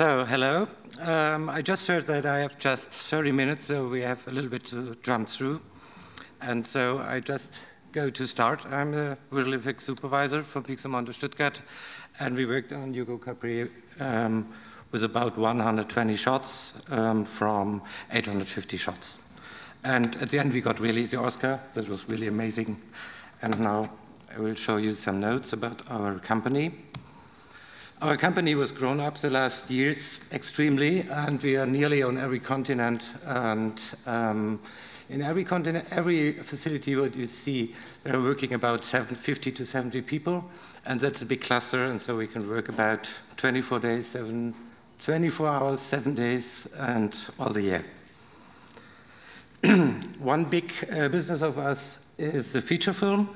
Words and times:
So, 0.00 0.24
hello. 0.24 0.66
Um, 1.02 1.50
I 1.50 1.60
just 1.60 1.86
heard 1.86 2.06
that 2.06 2.24
I 2.24 2.38
have 2.38 2.58
just 2.58 2.88
30 2.88 3.32
minutes, 3.32 3.66
so 3.66 3.86
we 3.86 4.00
have 4.00 4.26
a 4.26 4.30
little 4.30 4.48
bit 4.48 4.64
to 4.68 4.94
jump 5.02 5.28
through. 5.28 5.60
And 6.40 6.66
so 6.66 7.00
I 7.06 7.20
just 7.20 7.58
go 7.92 8.08
to 8.08 8.26
start. 8.26 8.64
I'm 8.64 8.94
a 8.94 9.18
visual 9.30 9.52
effects 9.52 9.84
supervisor 9.84 10.42
from 10.42 10.64
Pixomondo 10.64 11.12
Stuttgart, 11.12 11.60
and 12.18 12.34
we 12.34 12.46
worked 12.46 12.72
on 12.72 12.94
Hugo 12.94 13.18
Cabret 13.18 13.68
um, 14.00 14.48
with 14.90 15.04
about 15.04 15.36
120 15.36 16.16
shots 16.16 16.82
um, 16.90 17.26
from 17.26 17.82
850 18.10 18.78
shots. 18.78 19.28
And 19.84 20.16
at 20.16 20.30
the 20.30 20.38
end, 20.38 20.54
we 20.54 20.62
got 20.62 20.80
really 20.80 21.04
the 21.04 21.18
Oscar. 21.18 21.60
That 21.74 21.90
was 21.90 22.08
really 22.08 22.28
amazing. 22.28 22.80
And 23.42 23.60
now 23.60 23.90
I 24.34 24.40
will 24.40 24.54
show 24.54 24.78
you 24.78 24.94
some 24.94 25.20
notes 25.20 25.52
about 25.52 25.82
our 25.90 26.18
company. 26.20 26.72
Our 28.02 28.16
company 28.16 28.54
was 28.54 28.72
grown 28.72 28.98
up 28.98 29.18
the 29.18 29.28
last 29.28 29.70
years 29.70 30.20
extremely, 30.32 31.00
and 31.10 31.42
we 31.42 31.58
are 31.58 31.66
nearly 31.66 32.02
on 32.02 32.16
every 32.16 32.38
continent. 32.38 33.04
And 33.26 33.78
um, 34.06 34.58
in 35.10 35.20
every 35.20 35.44
continent, 35.44 35.84
every 35.90 36.32
facility 36.32 36.96
what 36.96 37.14
you 37.14 37.26
see, 37.26 37.74
we 38.02 38.10
are 38.12 38.22
working 38.22 38.54
about 38.54 38.86
50 38.86 39.52
to 39.52 39.66
70 39.66 40.00
people, 40.00 40.46
and 40.86 40.98
that's 40.98 41.20
a 41.20 41.26
big 41.26 41.42
cluster. 41.42 41.84
And 41.84 42.00
so 42.00 42.16
we 42.16 42.26
can 42.26 42.48
work 42.48 42.70
about 42.70 43.12
24 43.36 43.80
days, 43.80 44.06
seven, 44.06 44.54
24 45.02 45.48
hours, 45.48 45.80
seven 45.80 46.14
days, 46.14 46.66
and 46.78 47.14
all 47.38 47.50
the 47.50 47.62
year. 47.62 47.84
One 50.18 50.46
big 50.46 50.72
uh, 50.90 51.08
business 51.08 51.42
of 51.42 51.58
us 51.58 51.98
is 52.16 52.54
the 52.54 52.62
feature 52.62 52.94
film, 52.94 53.28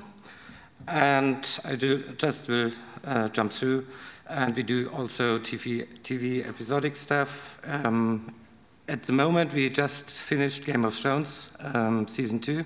and 0.87 1.59
I 1.63 1.75
do, 1.75 1.99
just 2.17 2.47
will 2.47 2.71
uh, 3.05 3.27
jump 3.27 3.53
through 3.53 3.85
and 4.27 4.55
we 4.55 4.63
do 4.63 4.89
also 4.89 5.37
TV, 5.39 5.85
TV 6.01 6.47
episodic 6.47 6.95
stuff. 6.95 7.59
Um, 7.67 8.33
at 8.87 9.03
the 9.03 9.13
moment, 9.13 9.53
we 9.53 9.69
just 9.69 10.09
finished 10.09 10.65
Game 10.65 10.85
of 10.85 10.93
Thrones 10.93 11.51
um, 11.59 12.07
season 12.07 12.39
two. 12.39 12.63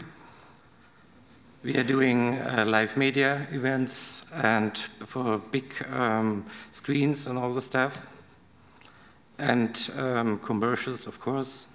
We 1.61 1.75
are 1.77 1.83
doing 1.83 2.37
uh, 2.37 2.65
live 2.65 2.95
media 2.95 3.45
events 3.51 4.25
and 4.33 4.77
for 4.77 5.37
big 5.37 5.73
um, 5.91 6.45
screens 6.71 7.27
and 7.27 7.37
all 7.37 7.51
the 7.51 7.61
stuff, 7.61 8.07
and 9.37 9.89
um, 9.97 10.39
commercials, 10.39 11.05
of 11.07 11.19
course. 11.19 11.67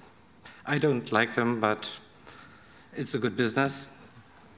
I 0.67 0.79
don't 0.79 1.13
like 1.13 1.35
them, 1.35 1.61
but 1.61 1.99
it's 2.95 3.15
a 3.15 3.19
good 3.19 3.37
business. 3.37 3.89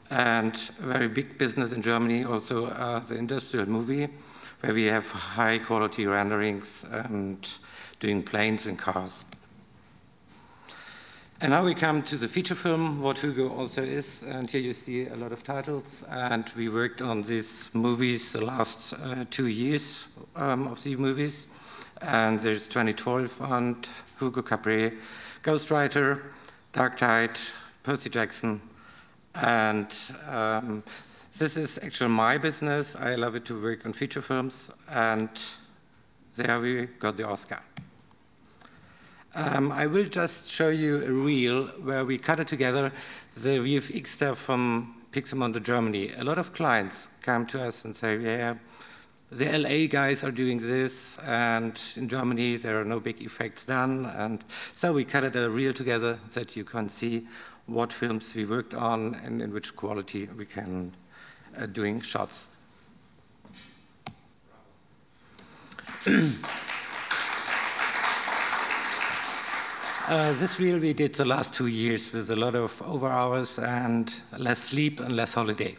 And 0.09 0.55
a 0.79 0.87
very 0.87 1.09
big 1.09 1.37
business 1.37 1.73
in 1.73 1.83
Germany 1.83 2.23
also 2.23 2.67
uh, 2.67 3.01
the 3.01 3.17
industrial 3.17 3.69
movie 3.69 4.09
where 4.61 4.75
we 4.75 4.85
have 4.85 5.11
high 5.11 5.59
quality 5.59 6.07
renderings 6.07 6.85
and 6.91 7.49
doing 8.01 8.23
planes 8.23 8.67
and 8.67 8.79
cars. 8.79 9.25
And 11.39 11.51
now 11.51 11.65
we 11.65 11.75
come 11.75 12.03
to 12.05 12.17
the 12.17 12.29
feature 12.29 12.55
film, 12.55 13.03
what 13.03 13.19
Hugo 13.19 13.51
also 13.51 13.83
is, 13.83 14.23
and 14.23 14.51
here 14.51 14.63
you 14.63 14.73
see 14.73 15.07
a 15.07 15.17
lot 15.17 15.33
of 15.33 15.45
titles. 15.45 16.03
And 16.09 16.51
we 16.57 16.71
worked 16.71 17.03
on 17.03 17.23
these 17.23 17.75
movies 17.75 18.33
the 18.33 18.43
last 18.43 18.95
uh, 18.95 19.27
two 19.31 19.47
years 19.47 20.09
um, 20.35 20.67
of 20.69 20.83
these 20.83 20.97
movies. 20.97 21.47
And 22.01 22.41
there's 22.41 22.67
2012 22.69 23.41
and 23.43 23.87
Hugo 24.19 24.41
Cabret, 24.41 24.95
Ghostwriter, 25.43 26.23
Dark 26.73 26.97
Tide, 26.97 27.39
Percy 27.83 28.09
Jackson, 28.09 28.63
and 29.35 29.95
um, 30.31 30.83
this 31.39 31.57
is 31.59 31.79
actually 31.83 32.11
my 32.11 32.39
business. 32.39 32.97
I 32.97 33.15
love 33.15 33.35
it 33.35 33.45
to 33.47 33.63
work 33.63 33.85
on 33.85 33.93
feature 33.93 34.23
films, 34.23 34.71
and 34.91 35.29
there 36.35 36.59
we 36.61 36.87
got 36.87 37.17
the 37.17 37.29
Oscar. 37.29 37.61
Um, 39.35 39.71
I 39.71 39.87
will 39.87 40.07
just 40.07 40.49
show 40.49 40.71
you 40.71 41.05
a 41.05 41.11
reel 41.11 41.67
where 41.83 42.07
we 42.07 42.17
cut 42.17 42.41
it 42.41 42.49
together, 42.49 42.91
the 43.35 43.59
VFX 43.59 44.07
stuff 44.07 44.39
from 44.39 44.95
Pixomondo 45.13 45.63
Germany. 45.63 46.13
A 46.17 46.25
lot 46.25 46.39
of 46.39 46.55
clients 46.55 47.11
come 47.21 47.45
to 47.47 47.63
us 47.63 47.85
and 47.85 47.95
say, 47.95 48.17
yeah, 48.17 48.55
the 49.31 49.59
LA 49.59 49.89
guys 49.89 50.25
are 50.25 50.31
doing 50.31 50.57
this, 50.57 51.19
and 51.19 51.79
in 51.97 52.09
Germany 52.09 52.57
there 52.57 52.81
are 52.81 52.85
no 52.85 52.99
big 52.99 53.21
effects 53.21 53.67
done. 53.67 54.07
And 54.07 54.43
so 54.73 54.95
we 54.95 55.05
cut 55.05 55.25
it 55.25 55.37
a 55.37 55.51
reel 55.51 55.75
together 55.75 56.19
that 56.33 56.57
you 56.57 56.65
can 56.65 56.89
see 56.89 57.27
what 57.67 57.93
films 57.93 58.35
we 58.35 58.47
worked 58.47 58.73
on 58.73 59.17
and 59.17 59.43
in 59.43 59.53
which 59.53 59.77
quality 59.77 60.29
we 60.39 60.47
can 60.47 60.93
uh, 61.59 61.67
doing 61.67 62.01
shots. 62.01 62.49
Uh, 70.09 70.33
this 70.35 70.61
reel 70.61 70.79
we 70.79 70.93
did 70.93 71.13
the 71.17 71.25
last 71.25 71.53
two 71.53 71.67
years 71.67 72.13
with 72.13 72.31
a 72.31 72.37
lot 72.37 72.55
of 72.55 72.81
over 72.83 73.09
hours 73.09 73.59
and 73.59 74.21
less 74.39 74.61
sleep 74.61 75.01
and 75.01 75.17
less 75.17 75.35
holiday. 75.35 75.75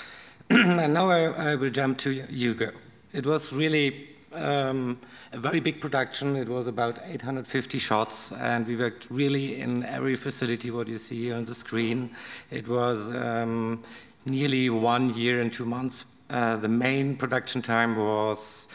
and 0.50 0.92
now 0.92 1.08
I, 1.08 1.52
I, 1.52 1.54
will 1.54 1.70
jump 1.70 1.96
to 2.00 2.10
Hugo. 2.10 2.72
It 3.14 3.24
was 3.24 3.54
really 3.54 4.08
um, 4.34 4.98
a 5.32 5.38
very 5.38 5.60
big 5.60 5.80
production. 5.80 6.36
It 6.36 6.46
was 6.46 6.66
about 6.66 6.98
850 7.06 7.78
shots, 7.78 8.32
and 8.32 8.66
we 8.66 8.76
worked 8.76 9.08
really 9.10 9.58
in 9.58 9.84
every 9.86 10.16
facility 10.16 10.70
what 10.70 10.86
you 10.86 10.98
see 10.98 11.32
on 11.32 11.46
the 11.46 11.54
screen. 11.54 12.10
It 12.50 12.68
was 12.68 13.08
um, 13.16 13.82
nearly 14.24 14.70
one 14.70 15.16
year 15.16 15.40
and 15.40 15.52
two 15.52 15.64
months. 15.64 16.04
Uh, 16.28 16.56
the 16.56 16.68
main 16.68 17.16
production 17.16 17.62
time 17.62 17.96
was 17.96 18.68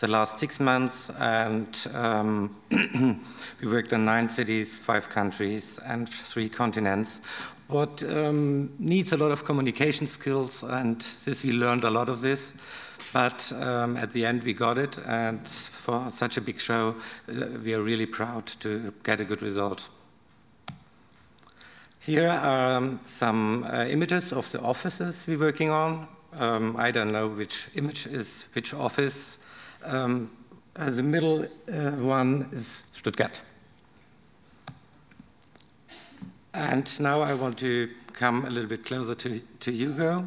the 0.00 0.08
last 0.08 0.38
six 0.38 0.60
months, 0.60 1.10
and 1.18 1.86
um, 1.94 2.56
we 3.60 3.68
worked 3.68 3.92
on 3.92 4.04
nine 4.04 4.28
cities, 4.28 4.78
five 4.78 5.08
countries, 5.08 5.78
and 5.86 6.08
three 6.08 6.48
continents. 6.48 7.20
What 7.68 8.02
um, 8.02 8.72
needs 8.78 9.12
a 9.12 9.16
lot 9.16 9.30
of 9.30 9.44
communication 9.44 10.06
skills, 10.06 10.62
and 10.62 11.00
this 11.24 11.44
we 11.44 11.52
learned 11.52 11.84
a 11.84 11.90
lot 11.90 12.08
of 12.08 12.20
this. 12.20 12.54
But 13.12 13.52
um, 13.60 13.96
at 13.96 14.12
the 14.12 14.24
end, 14.24 14.44
we 14.44 14.54
got 14.54 14.78
it, 14.78 14.98
and 15.06 15.46
for 15.46 16.08
such 16.10 16.36
a 16.36 16.40
big 16.40 16.60
show, 16.60 16.94
uh, 17.28 17.34
we 17.62 17.74
are 17.74 17.82
really 17.82 18.06
proud 18.06 18.46
to 18.60 18.94
get 19.02 19.20
a 19.20 19.24
good 19.24 19.42
result. 19.42 19.88
Here 22.02 22.28
are 22.28 22.76
um, 22.76 23.00
some 23.04 23.62
uh, 23.64 23.84
images 23.84 24.32
of 24.32 24.50
the 24.52 24.60
offices 24.62 25.26
we're 25.28 25.38
working 25.38 25.68
on. 25.68 26.08
Um, 26.38 26.74
I 26.78 26.90
don't 26.92 27.12
know 27.12 27.28
which 27.28 27.68
image 27.74 28.06
is 28.06 28.46
which 28.54 28.72
office. 28.72 29.36
Um, 29.84 30.30
uh, 30.76 30.88
the 30.88 31.02
middle 31.02 31.44
uh, 31.44 31.90
one 31.90 32.48
is 32.52 32.84
Stuttgart. 32.92 33.42
And 36.54 37.00
now 37.00 37.20
I 37.20 37.34
want 37.34 37.58
to 37.58 37.90
come 38.14 38.46
a 38.46 38.48
little 38.50 38.70
bit 38.70 38.86
closer 38.86 39.14
to, 39.14 39.40
to 39.60 39.70
Hugo. 39.70 40.26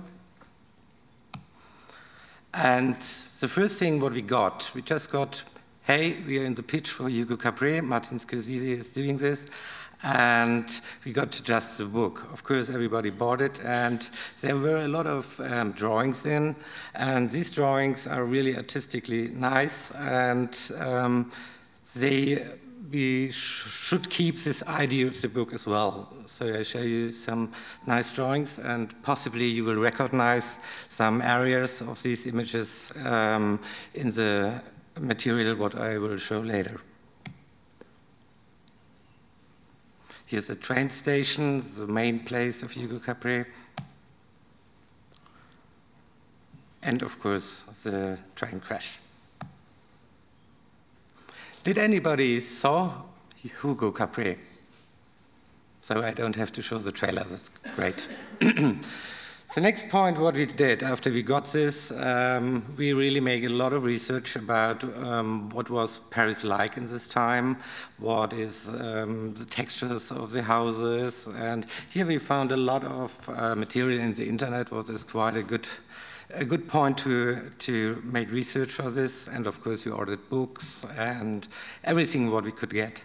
And 2.53 2.95
the 3.39 3.47
first 3.47 3.79
thing 3.79 3.99
what 3.99 4.13
we 4.13 4.21
got, 4.21 4.71
we 4.75 4.83
just 4.83 5.11
got, 5.11 5.43
hey, 5.85 6.15
we 6.25 6.39
are 6.39 6.45
in 6.45 6.55
the 6.55 6.63
pitch 6.63 6.89
for 6.89 7.09
Hugo 7.09 7.35
Cabret. 7.35 7.83
Martin 7.83 8.17
Scorsese 8.17 8.77
is 8.77 8.93
doing 8.93 9.17
this 9.17 9.47
and 10.01 10.81
we 11.05 11.11
got 11.11 11.31
just 11.43 11.77
the 11.77 11.85
book. 11.85 12.27
Of 12.31 12.43
course, 12.43 12.69
everybody 12.69 13.09
bought 13.09 13.41
it, 13.41 13.59
and 13.63 14.09
there 14.41 14.57
were 14.57 14.77
a 14.77 14.87
lot 14.87 15.07
of 15.07 15.39
um, 15.39 15.71
drawings 15.71 16.25
in, 16.25 16.55
and 16.93 17.29
these 17.29 17.51
drawings 17.51 18.05
are 18.05 18.25
really 18.25 18.55
artistically 18.57 19.29
nice, 19.29 19.91
and 19.91 20.57
um, 20.79 21.31
they 21.95 22.45
we 22.91 23.31
sh 23.31 23.65
should 23.69 24.09
keep 24.09 24.35
this 24.39 24.61
idea 24.67 25.07
of 25.07 25.21
the 25.21 25.29
book 25.29 25.53
as 25.53 25.65
well. 25.65 26.13
So 26.25 26.53
I 26.53 26.63
show 26.63 26.81
you 26.81 27.13
some 27.13 27.53
nice 27.87 28.13
drawings, 28.13 28.59
and 28.59 28.93
possibly 29.03 29.45
you 29.45 29.63
will 29.63 29.81
recognize 29.81 30.59
some 30.89 31.21
areas 31.21 31.81
of 31.81 32.03
these 32.03 32.27
images 32.27 32.91
um, 33.05 33.61
in 33.93 34.11
the 34.11 34.61
material 34.99 35.55
what 35.55 35.75
I 35.75 35.97
will 35.97 36.17
show 36.17 36.39
later. 36.39 36.79
Here's 40.25 40.47
the 40.47 40.55
train 40.55 40.89
station, 40.89 41.61
the 41.77 41.87
main 41.87 42.19
place 42.19 42.63
of 42.63 42.71
Hugo 42.71 42.99
Cabret. 42.99 43.47
And 46.81 47.01
of 47.01 47.19
course, 47.19 47.61
the 47.83 48.17
train 48.35 48.59
crash. 48.59 48.99
Did 51.63 51.77
anybody 51.77 52.39
saw 52.39 53.03
Hugo 53.35 53.91
Cabret? 53.91 54.37
So 55.81 56.01
I 56.01 56.11
don't 56.11 56.35
have 56.35 56.51
to 56.53 56.61
show 56.61 56.77
the 56.77 56.91
trailer, 56.91 57.23
that's 57.25 57.49
great. 57.75 58.07
The 59.53 59.61
next 59.61 59.89
point, 59.89 60.17
what 60.17 60.33
we 60.33 60.47
did 60.47 60.81
after 60.81 61.11
we 61.11 61.21
got 61.21 61.45
this, 61.45 61.91
um, 61.91 62.65
we 62.75 62.91
really 62.93 63.19
made 63.19 63.45
a 63.45 63.49
lot 63.49 63.71
of 63.71 63.83
research 63.83 64.35
about 64.35 64.83
um, 64.97 65.49
what 65.49 65.69
was 65.69 65.99
Paris 66.09 66.43
like 66.43 66.75
in 66.75 66.87
this 66.87 67.07
time, 67.07 67.57
what 67.99 68.33
is 68.33 68.67
um, 68.69 69.35
the 69.35 69.45
textures 69.45 70.11
of 70.11 70.31
the 70.31 70.41
houses, 70.41 71.29
and 71.37 71.67
here 71.91 72.03
we 72.03 72.17
found 72.17 72.51
a 72.51 72.57
lot 72.57 72.83
of 72.83 73.29
uh, 73.29 73.53
material 73.53 73.99
in 73.99 74.15
the 74.15 74.27
internet, 74.27 74.71
what 74.71 74.89
is 74.89 75.03
quite 75.03 75.37
a 75.37 75.43
good 75.43 75.67
a 76.33 76.45
good 76.45 76.67
point 76.67 76.97
to, 76.97 77.51
to 77.59 78.01
make 78.03 78.31
research 78.31 78.71
for 78.71 78.89
this, 78.89 79.27
and 79.27 79.45
of 79.45 79.61
course 79.63 79.85
we 79.85 79.91
ordered 79.91 80.29
books 80.31 80.83
and 80.97 81.47
everything 81.83 82.31
what 82.31 82.43
we 82.43 82.51
could 82.51 82.71
get. 82.71 83.03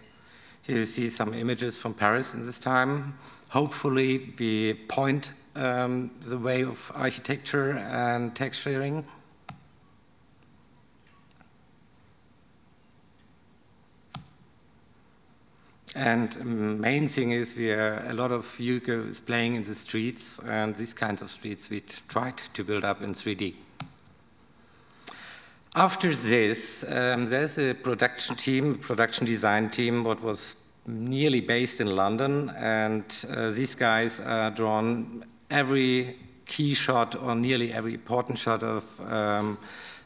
Here 0.63 0.77
you 0.77 0.85
see 0.85 1.09
some 1.09 1.35
images 1.35 1.77
from 1.77 1.93
Paris 1.93 2.33
in 2.33 2.43
this 2.43 2.57
time. 2.57 3.19
Hopefully 3.49 4.33
we 4.39 4.73
point 4.87 5.31
um, 5.59 6.11
the 6.21 6.37
way 6.37 6.63
of 6.63 6.91
architecture 6.95 7.71
and 7.71 8.33
texturing. 8.33 9.03
And 15.95 16.79
main 16.79 17.09
thing 17.09 17.31
is 17.31 17.55
we 17.57 17.71
are, 17.71 18.05
a 18.07 18.13
lot 18.13 18.31
of 18.31 18.55
Hugo 18.55 19.03
is 19.03 19.19
playing 19.19 19.55
in 19.55 19.63
the 19.63 19.75
streets, 19.75 20.39
and 20.39 20.75
these 20.75 20.93
kinds 20.93 21.21
of 21.21 21.29
streets 21.29 21.69
we 21.69 21.81
tried 22.07 22.37
to 22.53 22.63
build 22.63 22.85
up 22.85 23.01
in 23.01 23.13
3D. 23.13 23.55
After 25.75 26.15
this, 26.15 26.83
um, 26.89 27.25
there's 27.25 27.57
a 27.59 27.73
production 27.73 28.35
team, 28.35 28.75
production 28.75 29.25
design 29.25 29.69
team, 29.69 30.03
what 30.03 30.21
was 30.21 30.55
nearly 30.87 31.41
based 31.41 31.81
in 31.81 31.95
London, 31.95 32.49
and 32.57 33.03
uh, 33.35 33.51
these 33.51 33.75
guys 33.75 34.19
are 34.21 34.51
drawn 34.51 35.25
every 35.49 36.15
key 36.45 36.73
shot 36.73 37.15
or 37.15 37.35
nearly 37.35 37.71
every 37.71 37.93
important 37.93 38.37
shot 38.37 38.63
of 38.63 38.83
um, 39.11 39.57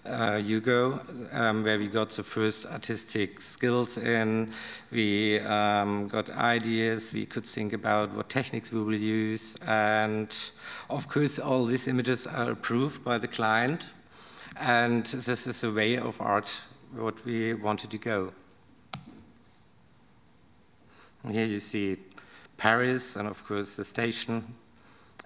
uh, 0.06 0.38
Hugo, 0.38 1.00
um, 1.32 1.64
where 1.64 1.78
we 1.78 1.88
got 1.88 2.10
the 2.10 2.24
first 2.24 2.66
artistic 2.66 3.40
skills 3.40 3.98
in. 3.98 4.52
We 4.92 5.40
um, 5.40 6.08
got 6.08 6.30
ideas, 6.32 7.14
we 7.14 7.26
could 7.26 7.46
think 7.46 7.74
about 7.74 8.12
what 8.14 8.30
techniques 8.30 8.72
we 8.72 8.82
will 8.82 8.94
use, 8.94 9.56
and 9.66 10.34
of 10.90 11.08
course, 11.08 11.40
all 11.40 11.66
these 11.66 11.88
images 11.88 12.28
are 12.28 12.52
approved 12.52 13.04
by 13.04 13.18
the 13.18 13.28
client, 13.28 13.88
and 14.60 15.06
this 15.06 15.48
is 15.48 15.64
a 15.64 15.72
way 15.72 15.98
of 15.98 16.20
art 16.20 16.62
what 16.96 17.24
we 17.26 17.54
wanted 17.54 17.90
to 17.92 17.98
go. 17.98 18.34
Here 21.32 21.46
you 21.46 21.62
see 21.62 21.98
Paris, 22.58 23.16
and 23.16 23.28
of 23.28 23.46
course, 23.48 23.78
the 23.78 23.86
station, 23.86 24.44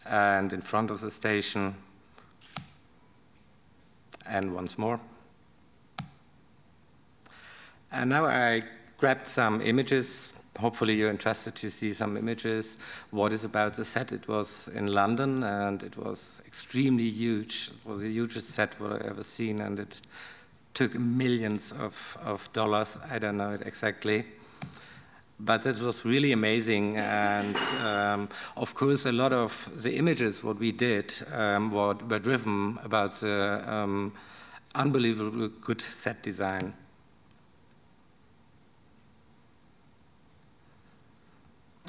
and 0.10 0.54
in 0.54 0.62
front 0.62 0.92
of 0.92 1.02
the 1.02 1.12
station, 1.12 1.76
and 4.26 4.54
once 4.54 4.78
more. 4.78 5.00
And 7.92 8.10
now 8.10 8.26
I 8.26 8.64
grabbed 8.98 9.28
some 9.28 9.62
images. 9.62 10.34
Hopefully 10.60 10.96
you're 10.96 11.10
interested 11.10 11.56
to 11.56 11.70
see 11.70 11.94
some 11.94 12.18
images. 12.18 12.78
What 13.12 13.32
is 13.32 13.44
about 13.44 13.76
the 13.76 13.86
set? 13.86 14.12
It 14.12 14.28
was 14.28 14.68
in 14.70 14.88
London 14.88 15.44
and 15.44 15.84
it 15.84 15.98
was 15.98 16.42
extremely 16.46 17.10
huge. 17.10 17.72
It 17.74 17.90
was 17.90 18.02
the 18.02 18.12
hugest 18.12 18.50
set 18.50 18.80
what 18.80 18.94
I 18.94 19.08
ever 19.08 19.24
seen 19.24 19.62
and 19.62 19.80
it 19.80 20.02
took 20.74 20.98
millions 21.00 21.72
of, 21.72 22.18
of 22.24 22.52
dollars. 22.54 22.98
I 23.10 23.20
don't 23.20 23.38
know 23.38 23.54
it 23.54 23.62
exactly 23.66 24.26
but 25.40 25.64
that 25.64 25.80
was 25.82 26.04
really 26.04 26.32
amazing. 26.32 26.98
And 26.98 27.56
um, 27.86 28.30
of 28.56 28.74
course, 28.74 29.06
a 29.06 29.12
lot 29.12 29.34
of 29.34 29.70
the 29.84 29.96
images 29.96 30.44
what 30.44 30.58
we 30.58 30.72
did 30.72 31.14
um, 31.34 31.72
were, 31.72 31.94
were, 31.94 32.20
driven 32.20 32.80
about 32.84 33.14
the 33.14 33.64
um, 33.68 34.14
unbelievable 34.74 35.50
good 35.62 35.82
set 35.82 36.24
design. 36.24 36.74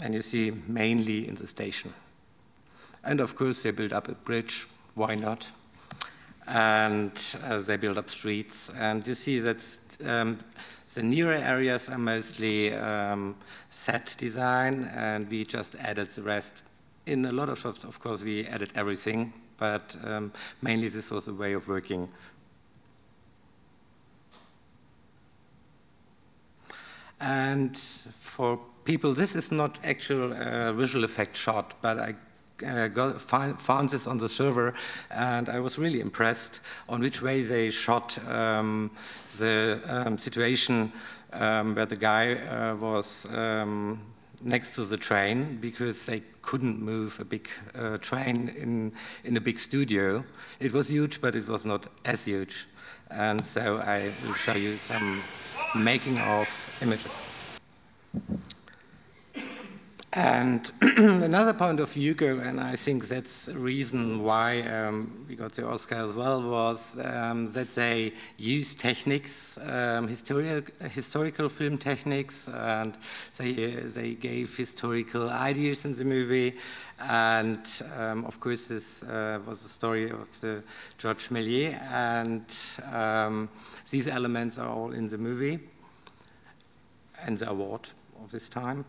And 0.02 0.14
you 0.14 0.22
see 0.22 0.52
mainly 0.66 1.26
in 1.26 1.34
the 1.34 1.46
station. 1.46 1.92
And 3.02 3.20
of 3.20 3.34
course, 3.34 3.62
they 3.62 3.70
built 3.70 3.92
up 3.92 4.08
a 4.08 4.12
bridge. 4.12 4.66
Why 4.94 5.14
not? 5.14 5.46
And 6.46 7.12
uh, 7.44 7.58
they 7.58 7.76
build 7.76 7.98
up 7.98 8.10
streets. 8.10 8.70
And 8.78 9.06
you 9.06 9.14
see 9.14 9.38
that 9.40 9.76
um, 10.06 10.38
the 10.98 11.04
nearer 11.04 11.34
areas 11.34 11.88
are 11.88 11.96
mostly 11.96 12.74
um, 12.74 13.36
set 13.70 14.16
design, 14.18 14.90
and 14.96 15.30
we 15.30 15.44
just 15.44 15.76
added 15.76 16.08
the 16.08 16.22
rest. 16.22 16.64
In 17.06 17.24
a 17.24 17.30
lot 17.30 17.48
of 17.48 17.56
shops, 17.56 17.84
of 17.84 18.00
course, 18.00 18.24
we 18.24 18.44
added 18.46 18.72
everything, 18.74 19.32
but 19.58 19.94
um, 20.02 20.32
mainly 20.60 20.88
this 20.88 21.08
was 21.08 21.28
a 21.28 21.32
way 21.32 21.52
of 21.52 21.68
working. 21.68 22.08
And 27.20 27.76
for 27.76 28.58
people, 28.84 29.12
this 29.12 29.36
is 29.36 29.52
not 29.52 29.78
actual 29.84 30.32
uh, 30.32 30.72
visual 30.72 31.04
effect 31.04 31.36
shot, 31.36 31.74
but 31.80 32.00
I 32.00 32.16
uh, 32.66 32.88
got, 32.88 33.20
find, 33.20 33.58
found 33.58 33.90
this 33.90 34.06
on 34.06 34.18
the 34.18 34.28
server, 34.28 34.74
and 35.10 35.48
I 35.48 35.60
was 35.60 35.78
really 35.78 36.00
impressed 36.00 36.60
on 36.88 37.00
which 37.00 37.22
way 37.22 37.42
they 37.42 37.70
shot 37.70 38.18
um, 38.28 38.90
the 39.38 39.80
um, 39.86 40.18
situation 40.18 40.92
um, 41.32 41.74
where 41.74 41.86
the 41.86 41.96
guy 41.96 42.34
uh, 42.34 42.76
was 42.76 43.26
um, 43.32 44.00
next 44.42 44.74
to 44.76 44.84
the 44.84 44.96
train 44.96 45.58
because 45.60 46.06
they 46.06 46.22
couldn't 46.42 46.80
move 46.80 47.18
a 47.20 47.24
big 47.24 47.48
uh, 47.74 47.98
train 47.98 48.48
in, 48.48 48.92
in 49.24 49.36
a 49.36 49.40
big 49.40 49.58
studio. 49.58 50.24
It 50.60 50.72
was 50.72 50.90
huge, 50.90 51.20
but 51.20 51.34
it 51.34 51.46
was 51.46 51.66
not 51.66 51.86
as 52.04 52.24
huge. 52.24 52.66
And 53.10 53.44
so 53.44 53.78
I 53.78 54.12
will 54.24 54.34
show 54.34 54.54
you 54.54 54.76
some 54.76 55.22
making 55.74 56.18
of 56.18 56.78
images. 56.82 57.22
And 60.14 60.72
another 60.80 61.52
point 61.52 61.80
of 61.80 61.92
Hugo, 61.92 62.40
and 62.40 62.58
I 62.58 62.76
think 62.76 63.08
that's 63.08 63.44
the 63.44 63.58
reason 63.58 64.22
why 64.22 64.62
um, 64.62 65.26
we 65.28 65.36
got 65.36 65.52
the 65.52 65.68
Oscar 65.68 65.96
as 65.96 66.14
well, 66.14 66.40
was 66.40 66.96
um, 67.04 67.52
that 67.52 67.70
they 67.72 68.14
use 68.38 68.74
techniques, 68.74 69.58
um, 69.58 70.08
historical, 70.08 70.74
historical 70.88 71.50
film 71.50 71.76
techniques, 71.76 72.48
and 72.48 72.96
they, 73.36 73.52
they 73.52 74.14
gave 74.14 74.56
historical 74.56 75.28
ideas 75.28 75.84
in 75.84 75.94
the 75.94 76.06
movie. 76.06 76.54
And 77.00 77.66
um, 77.98 78.24
of 78.24 78.40
course, 78.40 78.68
this 78.68 79.02
uh, 79.02 79.40
was 79.46 79.62
the 79.62 79.68
story 79.68 80.10
of 80.10 80.40
the 80.40 80.62
Georges 80.96 81.28
Méliès, 81.28 81.78
and 81.92 82.46
um, 82.94 83.50
these 83.90 84.08
elements 84.08 84.56
are 84.56 84.70
all 84.70 84.92
in 84.92 85.08
the 85.08 85.18
movie 85.18 85.58
and 87.26 87.36
the 87.36 87.50
award 87.50 87.90
of 88.24 88.30
this 88.30 88.48
time. 88.48 88.86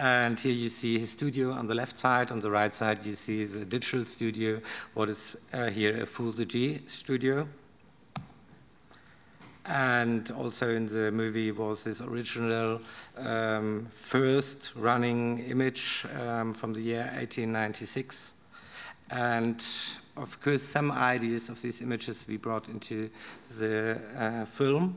And 0.00 0.40
here 0.40 0.54
you 0.54 0.70
see 0.70 0.98
his 0.98 1.10
studio 1.10 1.52
on 1.52 1.66
the 1.66 1.74
left 1.74 1.98
side. 1.98 2.32
On 2.32 2.40
the 2.40 2.50
right 2.50 2.72
side, 2.72 3.04
you 3.04 3.12
see 3.12 3.44
the 3.44 3.66
digital 3.66 4.02
studio. 4.06 4.62
What 4.94 5.10
is 5.10 5.36
uh, 5.52 5.66
here 5.66 6.04
a 6.04 6.06
full 6.06 6.32
CG 6.32 6.88
studio. 6.88 7.46
And 9.66 10.30
also 10.30 10.70
in 10.70 10.86
the 10.86 11.12
movie 11.12 11.52
was 11.52 11.84
this 11.84 12.00
original 12.00 12.80
um, 13.18 13.88
first 13.92 14.72
running 14.74 15.40
image 15.40 16.06
um, 16.18 16.54
from 16.54 16.72
the 16.72 16.80
year 16.80 17.02
1896. 17.18 18.32
And 19.10 19.62
of 20.16 20.40
course, 20.40 20.62
some 20.62 20.92
ideas 20.92 21.50
of 21.50 21.60
these 21.60 21.82
images 21.82 22.24
we 22.26 22.38
brought 22.38 22.68
into 22.68 23.10
the 23.58 24.00
uh, 24.16 24.44
film 24.46 24.96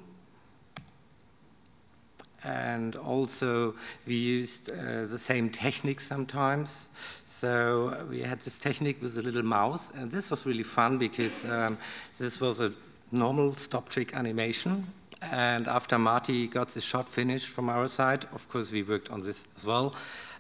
and 2.44 2.96
also 2.96 3.74
we 4.06 4.16
used 4.16 4.70
uh, 4.70 5.06
the 5.06 5.18
same 5.18 5.50
technique 5.50 6.00
sometimes. 6.00 6.90
So 7.26 8.06
we 8.10 8.22
had 8.22 8.40
this 8.42 8.60
technique 8.60 9.02
with 9.02 9.18
a 9.18 9.22
little 9.22 9.44
mouse, 9.44 9.92
and 9.92 10.12
this 10.12 10.30
was 10.30 10.46
really 10.46 10.64
fun 10.64 10.98
because 10.98 11.46
um, 11.46 11.78
this 12.20 12.40
was 12.40 12.60
a 12.60 12.72
normal 13.12 13.54
stop 13.54 13.90
trick 13.90 14.16
animation. 14.16 14.88
And 15.32 15.68
after 15.68 15.98
Marty 15.98 16.48
got 16.48 16.70
the 16.70 16.82
shot 16.82 17.08
finished 17.08 17.48
from 17.48 17.70
our 17.70 17.88
side, 17.88 18.26
of 18.34 18.50
course 18.50 18.72
we 18.72 18.84
worked 18.84 19.10
on 19.10 19.22
this 19.22 19.48
as 19.56 19.66
well. 19.66 19.96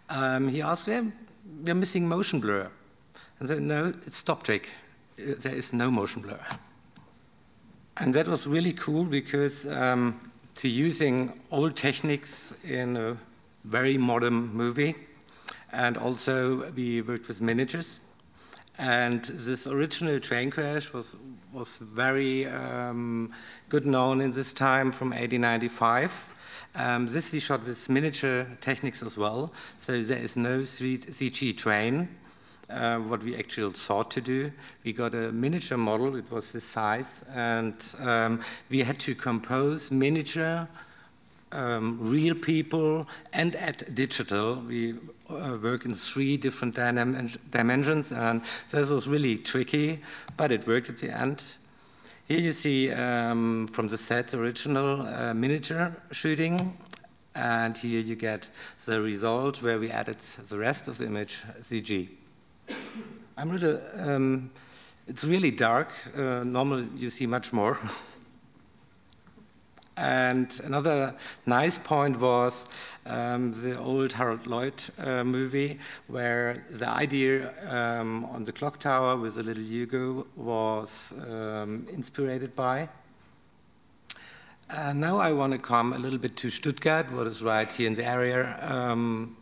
Um, 0.10 0.50
he 0.50 0.62
asked, 0.62 0.88
yeah, 0.88 1.04
"We're 1.64 1.76
missing 1.76 2.08
motion 2.08 2.42
blur," 2.42 2.70
and 3.40 3.48
said, 3.48 3.62
"No, 3.62 3.94
it's 4.06 4.18
stop 4.18 4.44
trick. 4.44 4.70
There 5.16 5.56
is 5.56 5.72
no 5.72 5.90
motion 5.90 6.22
blur." 6.22 6.40
And 7.96 8.14
that 8.14 8.28
was 8.28 8.46
really 8.46 8.74
cool 8.74 9.06
because. 9.06 9.66
Um, 9.66 10.33
to 10.56 10.70
using 10.70 11.40
old 11.52 11.76
techniques 11.76 12.54
in 12.64 12.98
a 12.98 13.18
very 13.64 13.98
modern 13.98 14.54
movie. 14.54 14.96
And 15.72 15.98
also 15.98 16.72
we 16.72 17.02
worked 17.02 17.28
with 17.28 17.42
miniatures. 17.42 18.00
And 18.78 19.24
this 19.26 19.68
original 19.68 20.20
train 20.20 20.50
crash 20.50 20.94
was, 20.94 21.16
was 21.52 21.78
very 21.78 22.48
um, 22.48 23.32
good 23.70 23.86
known 23.86 24.22
in 24.22 24.32
this 24.32 24.54
time 24.54 24.92
from 24.92 25.10
1895. 25.10 26.28
Um, 26.76 27.06
this 27.08 27.32
we 27.32 27.40
shot 27.40 27.66
with 27.66 27.88
miniature 27.90 28.48
techniques 28.62 29.04
as 29.04 29.16
well. 29.16 29.54
So 29.78 30.02
there 30.02 30.18
is 30.18 30.36
no 30.36 30.62
CG 30.62 31.56
train 31.58 32.10
uh, 32.74 33.00
what 33.00 33.24
we 33.24 33.36
actually 33.36 33.72
thought 33.74 34.12
to 34.12 34.22
do. 34.22 34.51
We 34.84 34.94
got 34.94 35.13
a 35.13 35.32
miniature 35.32 35.77
model, 35.77 36.15
it 36.15 36.30
was 36.32 36.51
this 36.51 36.63
size, 36.63 37.24
and 37.34 37.75
um, 38.00 38.42
we 38.70 38.80
had 38.80 39.00
to 39.00 39.15
compose 39.15 39.92
miniature 39.92 40.68
um, 41.53 42.00
real 42.01 42.36
people 42.36 43.08
and 43.32 43.56
at 43.56 43.94
digital. 43.94 44.56
We 44.56 44.96
uh, 45.30 45.58
work 45.62 45.86
in 45.86 45.94
three 45.94 46.38
different 46.38 46.75
dimensions, 46.75 48.12
and 48.12 48.42
that 48.72 48.89
was 48.89 49.08
really 49.08 49.38
tricky, 49.38 50.01
but 50.36 50.51
it 50.51 50.68
worked 50.68 50.89
at 50.89 50.98
the 50.98 51.15
end. 51.15 51.44
Here 52.27 52.39
you 52.39 52.51
see 52.51 52.92
um, 52.92 53.68
from 53.68 53.89
the 53.89 53.98
set 53.98 54.34
original 54.34 55.01
uh, 55.01 55.34
miniature 55.34 55.96
shooting, 56.12 56.77
and 57.36 57.77
here 57.77 58.00
you 58.00 58.15
get 58.15 58.50
the 58.86 59.01
result 59.01 59.62
where 59.62 59.80
we 59.80 59.92
added 59.92 60.20
the 60.20 60.58
rest 60.58 60.88
of 60.88 60.98
the 60.98 61.06
image 61.06 61.42
CG. 61.62 62.10
I'm 63.38 63.50
really, 63.50 63.79
um, 63.98 64.51
it's 65.08 65.24
really 65.24 65.51
dark. 65.51 65.89
Uh, 66.15 66.43
normally 66.43 66.88
you 66.96 67.10
see 67.10 67.25
much 67.25 67.53
more. 67.53 67.77
and 69.98 70.60
another 70.63 71.15
nice 71.46 71.77
point 71.77 72.20
was 72.20 72.67
um, 73.05 73.51
the 73.51 73.77
old 73.77 74.13
Harold 74.13 74.48
Lloyd 74.48 74.84
uh, 74.98 75.24
movie, 75.24 75.79
where 76.08 76.65
the 76.70 76.88
idea 76.88 77.53
um, 77.70 78.25
on 78.25 78.46
the 78.46 78.51
clock 78.51 78.79
tower 78.79 79.17
with 79.17 79.36
the 79.36 79.43
little 79.43 79.63
Hugo 79.63 80.25
was 80.36 81.13
um, 81.29 81.86
inspired 81.91 82.55
by. 82.55 82.89
Now 84.96 85.17
I 85.17 85.34
want 85.34 85.53
to 85.53 85.60
come 85.60 85.93
a 85.93 86.00
little 86.00 86.17
bit 86.17 86.36
to 86.38 86.50
Stuttgart, 86.50 87.12
what 87.12 87.27
is 87.27 87.43
right 87.43 87.72
here 87.72 87.86
in 87.86 87.93
the 87.93 88.05
area. 88.05 88.58
Um, 88.62 89.38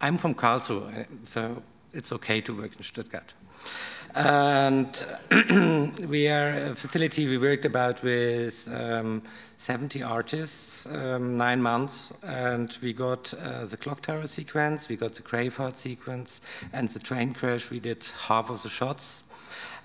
I'm 0.00 0.16
from 0.16 0.34
Karlsruhe, 0.34 1.06
so 1.26 1.62
it's 1.92 2.12
okay 2.12 2.40
to 2.42 2.56
work 2.56 2.76
in 2.76 2.82
Stuttgart. 2.82 3.34
And 4.14 4.88
we 6.08 6.28
are 6.28 6.48
a 6.48 6.74
facility 6.74 7.28
we 7.28 7.36
worked 7.36 7.66
about 7.66 8.02
with 8.02 8.66
um, 8.72 9.22
70 9.58 10.02
artists, 10.02 10.86
um, 10.86 11.36
nine 11.36 11.60
months, 11.60 12.14
and 12.22 12.74
we 12.82 12.94
got 12.94 13.34
uh, 13.34 13.66
the 13.66 13.76
clock 13.76 14.00
tower 14.00 14.26
sequence, 14.26 14.88
we 14.88 14.96
got 14.96 15.12
the 15.12 15.22
Graveyard 15.22 15.76
sequence, 15.76 16.40
and 16.72 16.88
the 16.88 16.98
train 16.98 17.34
crash. 17.34 17.70
We 17.70 17.78
did 17.78 18.06
half 18.26 18.48
of 18.48 18.62
the 18.62 18.70
shots. 18.70 19.24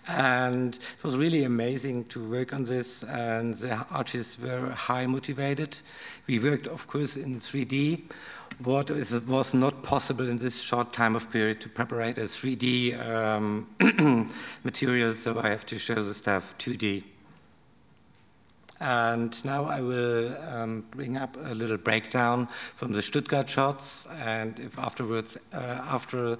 And 0.08 0.76
it 0.76 1.04
was 1.04 1.18
really 1.18 1.44
amazing 1.44 2.06
to 2.06 2.24
work 2.28 2.54
on 2.54 2.64
this, 2.64 3.04
and 3.04 3.54
the 3.56 3.86
artists 3.92 4.40
were 4.40 4.70
high 4.70 5.06
motivated. 5.06 5.78
We 6.26 6.40
worked, 6.40 6.68
of 6.68 6.88
course, 6.88 7.18
in 7.18 7.40
3D, 7.40 8.04
what 8.64 8.90
is, 8.90 9.20
was 9.28 9.54
not 9.54 9.84
possible 9.84 10.30
in 10.30 10.38
this 10.38 10.62
short 10.62 10.94
time 10.94 11.16
of 11.16 11.32
period 11.32 11.62
to 11.62 11.70
prepare 11.70 12.02
a 12.02 12.14
3D 12.14 13.00
um, 13.08 13.68
material, 14.64 15.14
so 15.16 15.40
I 15.40 15.50
have 15.50 15.66
to 15.68 15.78
show 15.78 15.96
the 15.96 16.14
stuff 16.14 16.58
2D. 16.58 17.04
And 18.80 19.46
now 19.46 19.66
I 19.66 19.82
will 19.82 20.36
um, 20.50 20.86
bring 20.92 21.16
up 21.16 21.38
a 21.38 21.54
little 21.54 21.78
breakdown 21.78 22.48
from 22.48 22.94
the 22.94 23.02
Stuttgart 23.02 23.48
shots, 23.48 24.08
and 24.24 24.60
if 24.60 24.78
afterwards, 24.80 25.38
uh, 25.54 25.58
after 25.58 26.38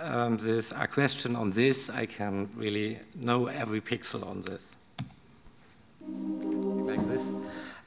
um, 0.00 0.38
this 0.38 0.72
a 0.72 0.86
question 0.86 1.36
on 1.36 1.50
this, 1.50 1.90
I 1.90 2.06
can 2.06 2.48
really 2.56 2.98
know 3.14 3.46
every 3.46 3.80
pixel 3.80 4.26
on 4.26 4.42
this. 4.42 4.76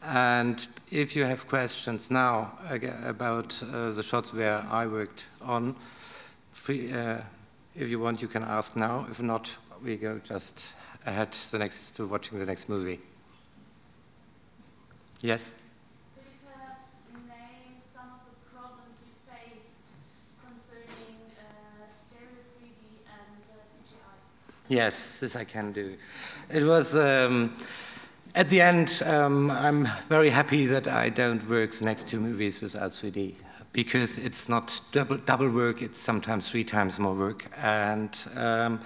And 0.08 0.68
if 0.92 1.16
you 1.16 1.26
have 1.26 1.48
questions 1.48 2.12
now 2.12 2.54
about 3.04 3.62
uh, 3.64 3.90
the 3.90 4.04
shots 4.04 4.32
where 4.32 4.64
I 4.70 4.86
worked 4.86 5.26
on, 5.42 5.76
free, 6.52 6.94
uh, 6.94 7.18
if 7.74 7.90
you 7.90 8.00
want, 8.00 8.22
you 8.22 8.28
can 8.28 8.44
ask 8.44 8.76
now. 8.76 9.08
If 9.10 9.20
not, 9.20 9.56
we 9.84 9.96
go 9.96 10.20
just 10.24 10.74
ahead 11.08 11.32
the 11.52 11.58
next, 11.58 11.96
to 11.96 12.06
watching 12.06 12.38
the 12.38 12.46
next 12.46 12.70
movie. 12.70 13.00
Yes? 15.22 15.56
Yes, 24.68 25.20
this 25.20 25.36
I 25.36 25.44
can 25.44 25.72
do. 25.72 25.96
It 26.50 26.64
was 26.64 26.96
um, 26.96 27.56
at 28.36 28.50
the 28.50 28.62
end. 28.62 29.02
Um, 29.06 29.50
I'm 29.50 29.88
very 30.10 30.30
happy 30.30 30.66
that 30.68 30.88
I 30.88 31.10
don't 31.10 31.50
work 31.50 31.72
the 31.72 31.86
next 31.86 32.08
two 32.08 32.20
movies 32.20 32.62
without 32.62 32.92
3D 32.92 33.36
because 33.72 34.18
it's 34.18 34.48
not 34.50 34.80
double, 34.92 35.18
double 35.18 35.50
work. 35.50 35.82
It's 35.82 36.00
sometimes 36.00 36.52
three 36.52 36.64
times 36.64 37.00
more 37.00 37.16
work, 37.16 37.46
and 37.62 38.16
um, 38.36 38.82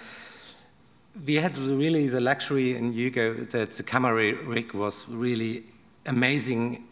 we 1.25 1.35
had 1.35 1.57
really 1.57 2.07
the 2.07 2.21
luxury 2.21 2.75
in 2.75 2.93
Hugo 2.93 3.33
that 3.33 3.71
the 3.71 3.83
camera 3.83 4.33
rig 4.33 4.73
was 4.73 5.07
really 5.09 5.63
amazing. 6.05 6.85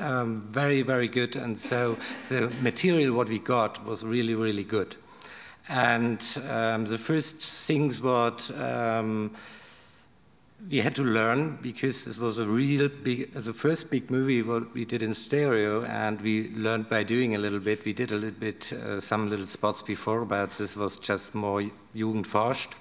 Um, 0.00 0.42
very, 0.42 0.82
very 0.82 1.08
good, 1.08 1.34
and 1.34 1.58
so 1.58 1.96
the 2.28 2.52
material 2.62 3.14
what 3.14 3.28
we 3.28 3.40
got 3.40 3.84
was 3.84 4.04
really, 4.04 4.36
really 4.36 4.62
good. 4.62 4.94
And 5.68 6.20
um, 6.48 6.84
the 6.84 6.98
first 6.98 7.66
things 7.66 8.00
what 8.00 8.48
um, 8.60 9.32
we 10.70 10.78
had 10.78 10.94
to 10.96 11.02
learn 11.02 11.56
because 11.62 12.04
this 12.04 12.18
was 12.18 12.38
a 12.38 12.46
real 12.46 12.88
big, 12.88 13.32
the 13.32 13.52
first 13.52 13.90
big 13.90 14.10
movie 14.10 14.42
what 14.42 14.74
we 14.74 14.84
did 14.84 15.02
in 15.02 15.14
stereo, 15.14 15.84
and 15.84 16.20
we 16.20 16.50
learned 16.50 16.88
by 16.88 17.04
doing 17.04 17.34
a 17.34 17.38
little 17.38 17.60
bit. 17.60 17.84
We 17.84 17.92
did 17.92 18.10
a 18.10 18.16
little 18.16 18.38
bit, 18.38 18.72
uh, 18.72 19.00
some 19.00 19.30
little 19.30 19.46
spots 19.46 19.82
before, 19.82 20.24
but 20.24 20.50
this 20.52 20.76
was 20.76 20.98
just 20.98 21.34
more 21.34 21.62
Jugend 21.94 22.26
forscht. 22.26 22.74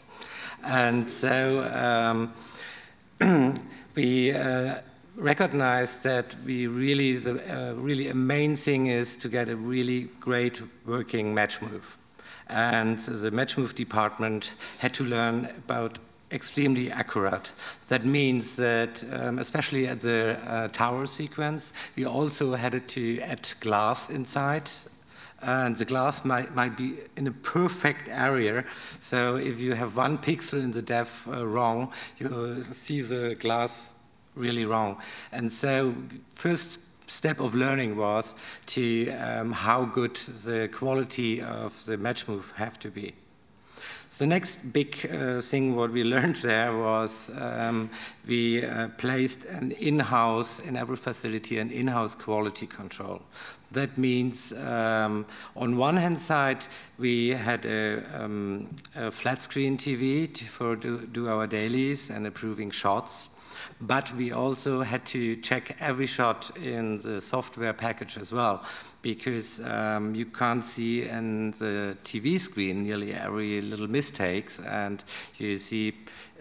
And 0.66 1.10
so 1.10 1.70
um, 1.72 2.34
we 3.96 4.32
uh, 4.32 4.76
recognized 5.16 6.04
that 6.04 6.36
we 6.46 6.68
really, 6.68 7.16
the 7.18 7.32
uh, 7.32 7.74
really 7.76 8.12
main 8.14 8.56
thing 8.56 8.88
is 8.88 9.16
to 9.18 9.30
get 9.30 9.50
a 9.50 9.56
really 9.56 10.10
great 10.20 10.62
working 10.86 11.34
match 11.34 11.62
move 11.62 11.98
and 12.50 13.00
the 13.00 13.30
match 13.32 13.58
move 13.58 13.76
department 13.76 14.54
had 14.78 14.94
to 14.94 15.04
learn 15.04 15.46
about 15.58 16.00
extremely 16.32 16.92
accurate. 16.92 17.52
That 17.88 18.04
means 18.04 18.56
that, 18.58 19.04
um, 19.14 19.40
especially 19.40 19.88
at 19.88 20.02
the 20.02 20.38
uh, 20.46 20.68
tower 20.70 21.06
sequence, 21.08 21.74
we 21.96 22.06
also 22.06 22.56
had 22.56 22.88
to 22.88 23.20
add 23.22 23.50
glass 23.60 24.10
inside. 24.10 24.70
And 25.42 25.76
the 25.76 25.86
glass 25.86 26.26
might, 26.26 26.56
might 26.56 26.76
be 26.76 26.96
in 27.16 27.28
a 27.28 27.32
perfect 27.32 28.10
area. 28.10 28.66
So 29.00 29.36
if 29.36 29.60
you 29.60 29.74
have 29.74 29.96
one 29.96 30.18
pixel 30.18 30.60
in 30.60 30.72
the 30.72 30.82
depth 30.82 31.28
uh, 31.28 31.46
wrong, 31.46 31.92
you 32.18 32.62
see 32.64 33.02
the 33.02 33.36
glass 33.36 33.94
really 34.36 34.66
wrong. 34.66 34.98
And 35.32 35.52
so 35.52 35.94
first 36.34 36.80
step 37.10 37.40
of 37.40 37.56
learning 37.56 37.98
was 37.98 38.34
to 38.66 39.12
um, 39.12 39.52
how 39.52 39.86
good 39.86 40.16
the 40.16 40.70
quality 40.74 41.42
of 41.42 41.86
the 41.86 41.98
match 41.98 42.28
move 42.28 42.52
have 42.58 42.80
to 42.80 42.90
be. 42.90 43.14
The 44.18 44.26
next 44.26 44.74
big 44.74 45.06
uh, 45.12 45.42
thing 45.42 45.76
what 45.76 45.92
we 45.92 46.04
learned 46.16 46.38
there 46.38 46.76
was 46.76 47.30
um, 47.40 47.90
we 48.26 48.66
uh, 48.66 48.88
placed 48.98 49.46
an 49.46 49.72
in-house, 49.72 50.60
in 50.60 50.78
every 50.78 50.98
facility, 50.98 51.60
an 51.60 51.72
in-house 51.72 52.16
quality 52.16 52.68
control. 52.68 53.22
That 53.72 53.98
means 53.98 54.54
um, 54.54 55.26
on 55.56 55.78
one 55.78 55.98
hand 55.98 56.20
side, 56.20 56.66
we 56.98 57.30
had 57.30 57.66
a, 57.66 58.02
um, 58.16 58.70
a 58.96 59.12
flat 59.12 59.44
screen 59.44 59.78
TV 59.78 60.34
to, 60.34 60.46
for 60.46 60.76
do, 60.76 61.06
do 61.06 61.28
our 61.28 61.46
dailies 61.46 62.10
and 62.10 62.26
approving 62.26 62.72
shots 62.72 63.30
but 63.80 64.14
we 64.16 64.32
also 64.32 64.82
had 64.82 65.06
to 65.06 65.36
check 65.38 65.78
every 65.80 66.06
shot 66.06 66.56
in 66.58 66.98
the 66.98 67.22
software 67.22 67.74
package 67.74 68.18
as 68.18 68.34
well 68.34 68.64
because 69.02 69.66
um, 69.68 70.16
you 70.16 70.26
can't 70.26 70.66
see 70.66 71.04
in 71.08 71.52
the 71.52 71.96
TV 72.04 72.40
screen 72.40 72.84
nearly 72.84 73.14
every 73.14 73.62
little 73.62 73.88
mistakes 73.88 74.60
and 74.60 75.04
you 75.38 75.56
see 75.56 75.94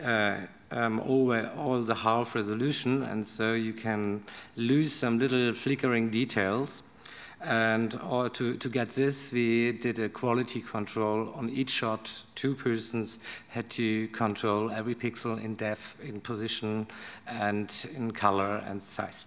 uh, 0.02 0.36
um, 0.70 1.00
all, 1.00 1.34
all 1.58 1.80
the 1.82 1.94
half 1.94 2.34
resolution 2.34 3.02
and 3.04 3.26
so 3.26 3.52
you 3.52 3.72
can 3.72 4.22
lose 4.56 4.92
some 4.92 5.18
little 5.18 5.52
flickering 5.52 6.10
details 6.10 6.82
and 7.40 7.98
uh, 8.02 8.28
to, 8.30 8.56
to 8.56 8.68
get 8.68 8.88
this, 8.90 9.32
we 9.32 9.72
did 9.72 9.98
a 9.98 10.08
quality 10.08 10.60
control 10.60 11.32
on 11.34 11.50
each 11.50 11.70
shot. 11.70 12.22
Two 12.34 12.54
persons 12.54 13.18
had 13.48 13.68
to 13.70 14.08
control 14.08 14.70
every 14.70 14.94
pixel 14.94 15.42
in 15.42 15.54
depth, 15.54 15.98
in 16.02 16.20
position, 16.20 16.86
and 17.26 17.86
in 17.94 18.10
color 18.10 18.62
and 18.66 18.82
size. 18.82 19.26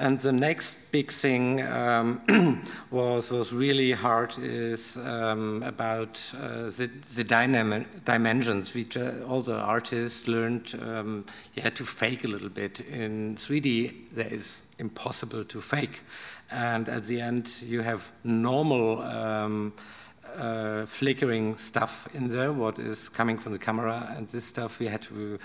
And 0.00 0.20
the 0.20 0.30
next 0.30 0.92
big 0.92 1.10
thing 1.10 1.60
um, 1.66 2.20
was 2.92 3.32
was 3.32 3.52
really 3.52 3.90
hard 3.90 4.38
is 4.38 4.96
um, 4.96 5.64
about 5.64 6.32
uh, 6.40 6.70
the, 6.70 6.88
the 7.16 7.24
dimensions. 8.04 8.74
We 8.74 8.86
all 9.26 9.40
the 9.40 9.58
artists 9.58 10.28
learned 10.28 10.72
um, 10.80 11.26
you 11.54 11.62
had 11.62 11.74
to 11.76 11.84
fake 11.84 12.24
a 12.24 12.28
little 12.28 12.48
bit. 12.48 12.80
In 12.80 13.34
3D, 13.34 14.10
that 14.14 14.30
is 14.30 14.66
impossible 14.78 15.42
to 15.44 15.60
fake, 15.60 16.02
and 16.48 16.88
at 16.88 17.06
the 17.06 17.20
end 17.20 17.62
you 17.66 17.82
have 17.82 18.12
normal 18.22 19.02
um, 19.02 19.72
uh, 20.36 20.86
flickering 20.86 21.56
stuff 21.56 22.06
in 22.14 22.28
there, 22.28 22.52
what 22.52 22.78
is 22.78 23.08
coming 23.08 23.36
from 23.36 23.50
the 23.50 23.58
camera, 23.58 24.14
and 24.16 24.28
this 24.28 24.44
stuff 24.44 24.78
we 24.78 24.86
had 24.86 25.02
to 25.02 25.40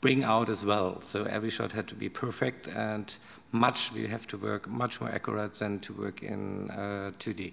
bring 0.00 0.24
out 0.24 0.48
as 0.48 0.64
well. 0.64 1.00
So 1.00 1.24
every 1.24 1.50
shot 1.50 1.72
had 1.72 1.86
to 1.88 1.94
be 1.94 2.08
perfect 2.08 2.66
and 2.68 3.14
much, 3.54 3.92
we 3.92 4.06
have 4.08 4.26
to 4.28 4.36
work 4.36 4.68
much 4.68 5.00
more 5.00 5.10
accurate 5.10 5.54
than 5.54 5.78
to 5.80 5.92
work 5.92 6.22
in 6.22 6.70
uh, 6.70 7.12
2D. 7.18 7.52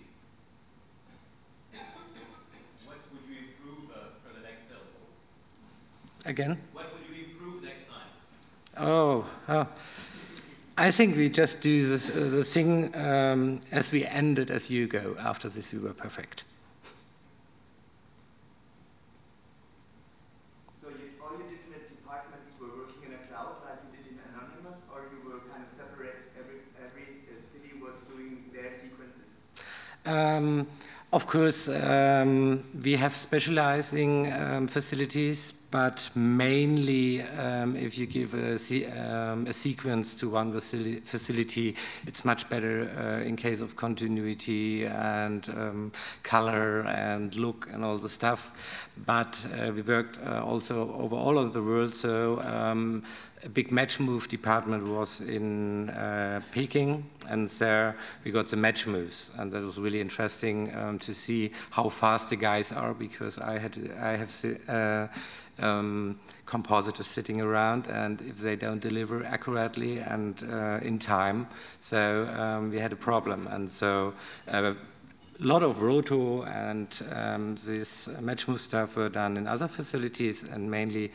What 2.86 2.98
would 3.14 3.22
you 3.30 3.38
improve 3.48 3.92
uh, 3.92 4.10
for 4.24 4.34
the 4.36 4.42
next 4.46 4.64
film? 4.64 4.82
Again? 6.26 6.58
What 6.74 6.92
would 6.94 7.16
you 7.16 7.26
improve 7.26 7.64
next 7.64 7.88
time? 7.88 8.10
Oh, 8.78 9.26
oh. 9.48 9.68
I 10.78 10.90
think 10.90 11.16
we 11.16 11.30
just 11.30 11.62
do 11.62 11.86
this, 11.88 12.10
uh, 12.10 12.30
the 12.30 12.44
thing 12.44 12.96
um, 12.96 13.60
as 13.72 13.92
we 13.92 14.06
ended 14.06 14.50
as 14.50 14.72
you 14.72 14.88
go. 14.88 15.16
After 15.20 15.48
this, 15.50 15.72
we 15.72 15.80
were 15.80 15.94
perfect. 15.94 16.44
So 20.82 20.90
you, 20.90 21.22
all 21.22 21.38
your 21.38 21.50
different 21.50 21.86
departments 21.90 22.54
were 22.60 22.74
working 22.82 23.04
in 23.06 23.14
a 23.14 23.22
cloud 23.30 23.62
like 23.62 23.78
you 23.86 23.98
did 23.98 24.06
in 24.14 24.18
Anonymous, 24.34 24.82
or 24.92 25.06
you 25.14 25.22
were 25.30 25.40
kind 25.54 25.62
of 25.62 25.70
separate, 25.72 26.34
every, 26.40 26.66
every 26.82 27.30
uh, 27.30 27.46
city 27.46 27.78
was 27.78 28.02
doing 28.10 28.50
their 28.54 28.72
sequences? 28.72 29.46
Um, 30.12 30.68
of 31.14 31.26
course, 31.26 31.70
um, 31.70 32.64
we 32.84 32.96
have 32.96 33.16
specializing 33.16 34.32
um, 34.32 34.68
facilities, 34.68 35.54
but 35.72 36.10
mainly 36.16 37.22
um, 37.22 37.78
if 37.78 37.98
you 37.98 38.06
give 38.06 38.34
a, 38.34 38.56
um, 39.00 39.48
a, 39.48 39.54
sequence 39.54 40.14
to 40.16 40.30
one 40.30 40.52
facility, 40.52 41.76
it's 42.06 42.26
much 42.26 42.50
better 42.50 42.90
uh, 43.00 43.26
in 43.26 43.38
case 43.38 43.62
of 43.62 43.78
continuity 43.78 44.86
and 44.86 45.50
um, 45.50 45.92
color 46.24 46.82
and 46.82 47.36
look 47.36 47.70
and 47.72 47.86
all 47.86 47.98
the 47.98 48.10
stuff. 48.10 48.90
But 49.06 49.46
uh, 49.58 49.72
we 49.72 49.82
worked 49.82 50.20
uh, 50.26 50.44
also 50.44 50.94
over 50.94 51.16
all 51.16 51.40
of 51.40 51.54
the 51.54 51.64
world, 51.64 51.96
so 51.96 52.42
um, 52.42 53.04
a 53.44 53.50
big 53.50 53.72
match 53.72 54.00
move 54.00 54.28
department 54.28 54.88
was 54.88 55.22
in 55.22 55.90
uh, 55.90 56.42
Peking, 56.52 57.10
and 57.30 57.48
there 57.50 57.96
we 58.24 58.32
got 58.32 58.48
the 58.48 58.58
match 58.58 58.86
moves, 58.86 59.32
and 59.38 59.52
that 59.52 59.64
was 59.64 59.80
really 59.80 60.02
interesting 60.02 60.76
um, 60.76 61.00
to 61.00 61.14
see 61.14 61.52
how 61.72 61.90
fast 61.90 62.30
the 62.30 62.36
guys 62.36 62.72
are 62.72 62.94
because 62.94 63.40
I 63.40 63.58
had 63.58 63.78
I 64.00 64.18
have 64.18 64.32
uh, 64.68 65.08
um, 65.60 66.20
compositors 66.46 67.08
sitting 67.08 67.42
around, 67.42 67.88
and 67.88 68.22
if 68.22 68.38
they 68.38 68.56
don't 68.56 68.80
deliver 68.80 69.24
accurately 69.26 70.00
and 70.00 70.44
uh, 70.52 70.80
in 70.82 71.00
time, 71.00 71.48
so 71.80 72.28
um, 72.38 72.72
we 72.72 72.80
had 72.80 72.94
a 72.94 72.98
problem, 72.98 73.48
and 73.48 73.70
so. 73.70 74.14
Uh, 74.48 74.74
a 75.40 75.44
lot 75.44 75.64
of 75.64 75.82
roto 75.82 76.44
and 76.44 77.02
um, 77.12 77.56
this 77.66 78.08
match 78.20 78.48
move 78.48 78.62
stuff 78.62 78.96
were 78.96 79.10
done 79.10 79.38
in 79.38 79.48
other 79.48 79.68
facilities 79.68 80.44
and 80.44 80.70
mainly 80.70 81.12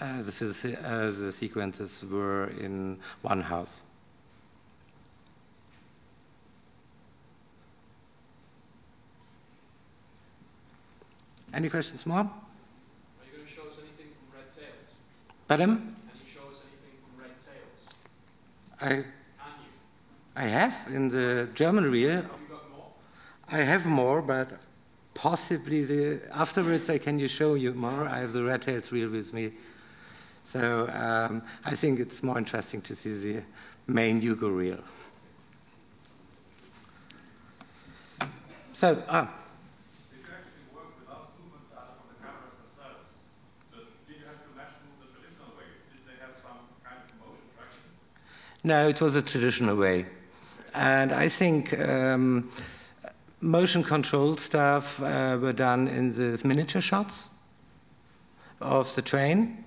uh, 0.00 0.20
the, 0.20 0.78
uh, 0.84 1.10
the 1.20 1.32
sequences 1.32 2.04
were 2.10 2.48
in 2.60 2.98
one 3.22 3.40
house. 3.40 3.82
Any 11.54 11.70
questions 11.70 12.04
more? 12.04 12.18
Are 12.18 12.24
you 13.24 13.32
going 13.32 13.46
to 13.46 13.50
show 13.50 13.62
us 13.62 13.78
anything 13.78 14.08
from 14.12 14.36
Red 14.36 14.54
Tails? 14.54 14.92
Pardon? 15.48 15.76
Can 15.76 16.18
you 16.20 16.26
show 16.26 16.40
us 16.50 16.62
anything 16.66 16.98
from 17.02 17.22
Red 17.22 17.34
Tails? 17.40 18.80
I, 18.80 18.88
Can 18.88 18.96
you? 18.98 19.70
I 20.36 20.42
have 20.42 20.86
in 20.88 21.08
the 21.08 21.48
German 21.54 21.90
reel. 21.90 22.10
Have 22.10 22.22
you 22.24 22.28
got 22.48 22.70
more? 22.70 22.90
I 23.50 23.58
have 23.58 23.86
more, 23.86 24.22
but 24.22 24.50
possibly 25.14 25.84
the, 25.84 26.20
afterwards 26.34 26.90
I 26.90 26.98
can 26.98 27.18
you 27.18 27.28
show 27.28 27.54
you 27.54 27.72
more. 27.74 28.06
I 28.08 28.20
have 28.20 28.32
the 28.32 28.44
Red 28.44 28.62
Tails 28.62 28.90
reel 28.92 29.08
with 29.08 29.32
me. 29.32 29.52
So 30.42 30.88
um, 30.92 31.42
I 31.64 31.74
think 31.74 31.98
it's 32.00 32.22
more 32.22 32.38
interesting 32.38 32.80
to 32.82 32.94
see 32.94 33.12
the 33.12 33.42
main 33.86 34.20
Hugo 34.20 34.48
reel. 34.48 34.78
So, 38.72 39.02
ah. 39.08 39.32
Did 40.12 40.20
you 40.20 40.28
actually 40.28 40.68
work 40.76 40.92
without 41.00 41.32
movement 41.40 41.64
data 41.72 41.96
from 41.96 42.12
the 42.12 42.20
cameras 42.20 42.60
themselves? 42.60 43.08
So 43.72 43.76
did 44.06 44.20
you 44.20 44.26
have 44.28 44.36
to 44.36 44.50
match 44.52 44.76
move 44.84 45.00
the 45.00 45.08
traditional 45.16 45.56
way? 45.56 45.64
Did 45.96 46.04
they 46.04 46.20
have 46.20 46.36
some 46.36 46.60
kind 46.84 47.00
of 47.00 47.16
motion 47.16 47.48
tracking? 47.56 47.96
No, 48.66 48.88
it 48.88 49.00
was 49.00 49.16
a 49.16 49.22
traditional 49.22 49.76
way. 49.76 50.06
And 50.74 51.12
I 51.12 51.28
think 51.28 51.72
um, 51.78 52.50
motion 53.40 53.82
control 53.82 54.36
stuff 54.36 55.00
uh, 55.00 55.38
were 55.40 55.52
done 55.52 55.88
in 55.88 56.10
these 56.10 56.44
miniature 56.44 56.82
shots 56.82 57.28
of 58.60 58.94
the 58.94 59.02
train 59.02 59.64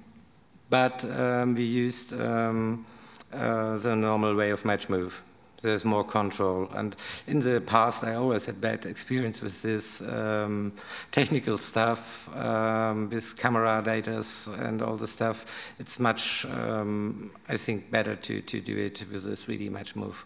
but 0.69 1.03
um, 1.05 1.55
we 1.55 1.63
used 1.63 2.13
um, 2.19 2.85
uh, 3.33 3.77
the 3.77 3.95
normal 3.95 4.35
way 4.35 4.51
of 4.51 4.65
match 4.65 4.89
move. 4.89 5.23
There's 5.61 5.83
more 5.83 6.03
control. 6.03 6.69
And 6.73 6.95
in 7.27 7.39
the 7.39 7.61
past, 7.61 8.03
I 8.03 8.15
always 8.15 8.45
had 8.45 8.61
bad 8.61 8.85
experience 8.85 9.41
with 9.41 9.61
this 9.61 10.01
um, 10.01 10.73
technical 11.11 11.57
stuff, 11.57 12.33
um, 12.37 13.09
with 13.09 13.37
camera 13.37 13.81
data 13.83 14.23
and 14.59 14.81
all 14.81 14.95
the 14.95 15.07
stuff. 15.07 15.75
It's 15.79 15.99
much, 15.99 16.45
um, 16.45 17.31
I 17.47 17.57
think, 17.57 17.91
better 17.91 18.15
to, 18.15 18.41
to 18.41 18.61
do 18.61 18.77
it 18.77 19.03
with 19.11 19.25
a 19.25 19.31
3D 19.31 19.69
match 19.69 19.95
move. 19.95 20.25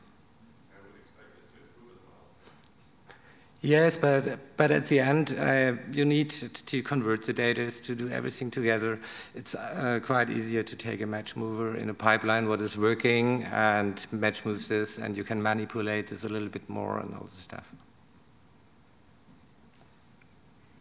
Yes, 3.66 3.96
but 3.96 4.40
but 4.58 4.72
at 4.72 4.88
the 4.88 5.00
end, 5.00 5.34
uh, 5.40 5.76
you 5.94 6.04
need 6.04 6.30
to 6.32 6.82
convert 6.84 7.22
the 7.22 7.32
data 7.32 7.72
to 7.72 7.96
do 7.96 8.10
everything 8.10 8.52
together. 8.52 9.00
It's 9.34 9.56
uh, 9.56 10.02
quite 10.04 10.30
easier 10.30 10.64
to 10.64 10.76
take 10.76 11.00
a 11.00 11.06
match 11.06 11.38
mover 11.38 11.74
in 11.78 11.90
a 11.90 11.94
pipeline, 11.94 12.50
what 12.50 12.60
is 12.60 12.78
working, 12.78 13.44
and 13.44 14.06
match 14.12 14.44
moves 14.44 14.68
this, 14.68 14.98
and 14.98 15.16
you 15.16 15.24
can 15.24 15.42
manipulate 15.42 16.08
this 16.08 16.26
a 16.26 16.28
little 16.28 16.50
bit 16.50 16.70
more 16.70 17.00
and 17.00 17.14
all 17.14 17.24
the 17.24 17.30
stuff. 17.30 17.74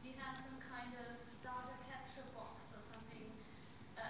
Do 0.02 0.08
you 0.08 0.14
have 0.18 0.36
some 0.36 0.58
kind 0.58 0.90
of 0.98 1.06
data 1.40 1.74
capture 1.88 2.26
box 2.34 2.74
or 2.74 2.82
something 2.82 3.30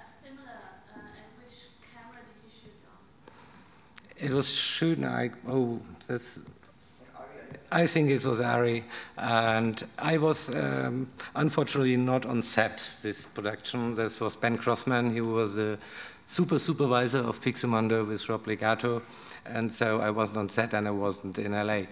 similar, 0.06 0.80
and 0.94 1.04
which 1.44 1.76
camera 1.92 2.22
did 2.24 2.40
you 2.42 2.48
shoot 2.48 2.80
on? 2.88 4.26
It 4.26 4.32
was 4.34 4.48
shooting. 4.48 5.04
I 5.04 5.30
oh, 5.46 5.82
that's 6.08 6.38
I 7.74 7.86
think 7.86 8.10
it 8.10 8.22
was 8.26 8.38
ARRI, 8.38 8.84
and 9.16 9.82
I 9.98 10.18
was 10.18 10.54
um, 10.54 11.08
unfortunately 11.34 11.96
not 11.96 12.26
on 12.26 12.42
set 12.42 12.86
this 13.02 13.24
production. 13.24 13.94
This 13.94 14.20
was 14.20 14.36
Ben 14.36 14.56
Grossman. 14.56 15.14
He 15.14 15.22
was 15.22 15.58
a 15.58 15.78
super 16.26 16.58
supervisor 16.58 17.20
of 17.20 17.40
Pixomondo 17.40 18.06
with 18.06 18.28
Rob 18.28 18.46
Legato, 18.46 19.00
and 19.46 19.72
so 19.72 20.02
I 20.02 20.10
wasn't 20.10 20.36
on 20.36 20.48
set 20.50 20.74
and 20.74 20.86
I 20.86 20.90
wasn't 20.90 21.38
in 21.38 21.52
LA. 21.52 21.84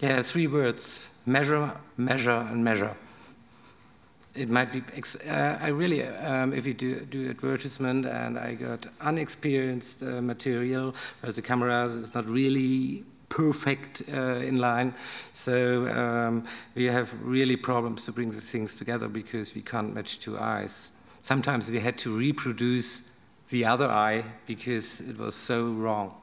Yeah, 0.00 0.22
three 0.22 0.46
words 0.46 1.10
measure, 1.26 1.72
measure, 1.96 2.46
and 2.50 2.62
measure. 2.62 2.94
It 4.36 4.48
might 4.48 4.72
be, 4.72 4.80
uh, 5.28 5.58
I 5.60 5.68
really, 5.68 6.06
um, 6.06 6.52
if 6.52 6.66
you 6.66 6.74
do, 6.74 7.00
do 7.00 7.28
advertisement 7.28 8.06
and 8.06 8.38
I 8.38 8.54
got 8.54 8.86
unexperienced 9.00 10.02
uh, 10.04 10.22
material 10.22 10.94
where 11.20 11.32
the 11.32 11.42
camera 11.42 11.86
is 11.86 12.14
not 12.14 12.26
really 12.26 13.04
perfect 13.28 14.02
uh, 14.14 14.36
in 14.36 14.58
line. 14.58 14.94
So 15.32 15.88
um, 15.88 16.46
we 16.76 16.84
have 16.84 17.12
really 17.20 17.56
problems 17.56 18.04
to 18.04 18.12
bring 18.12 18.30
the 18.30 18.40
things 18.40 18.76
together 18.76 19.08
because 19.08 19.56
we 19.56 19.62
can't 19.62 19.92
match 19.92 20.20
two 20.20 20.38
eyes. 20.38 20.92
Sometimes 21.22 21.68
we 21.68 21.80
had 21.80 21.98
to 21.98 22.16
reproduce 22.16 23.10
the 23.48 23.64
other 23.64 23.88
eye 23.88 24.22
because 24.46 25.00
it 25.00 25.18
was 25.18 25.34
so 25.34 25.72
wrong. 25.72 26.14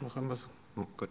Noch 0.00 0.16
irgendwas? 0.16 0.48
Oh, 0.76 0.86
good. 0.96 1.10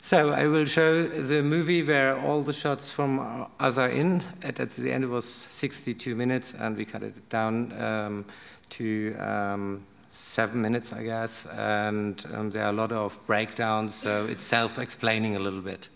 So 0.00 0.30
I 0.30 0.46
will 0.46 0.66
show 0.66 1.02
the 1.02 1.42
movie 1.42 1.82
where 1.82 2.16
all 2.16 2.42
the 2.42 2.52
shots 2.52 2.92
from 2.92 3.48
us 3.58 3.76
are 3.76 3.88
in. 3.88 4.22
At, 4.42 4.60
at 4.60 4.70
the 4.70 4.92
end, 4.92 5.04
it 5.04 5.08
was 5.08 5.24
62 5.24 6.14
minutes, 6.14 6.54
and 6.54 6.76
we 6.76 6.84
cut 6.84 7.02
it 7.02 7.28
down 7.28 7.72
um, 7.72 8.24
to 8.70 9.14
um, 9.18 9.84
seven 10.08 10.62
minutes, 10.62 10.92
I 10.92 11.02
guess. 11.02 11.46
And 11.46 12.24
um, 12.32 12.50
there 12.50 12.64
are 12.64 12.70
a 12.70 12.76
lot 12.76 12.92
of 12.92 13.18
breakdowns, 13.26 13.96
so 13.96 14.26
it's 14.26 14.44
self-explaining 14.44 15.34
a 15.34 15.40
little 15.40 15.60
bit. 15.60 15.88